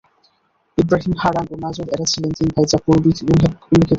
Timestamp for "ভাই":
2.55-2.65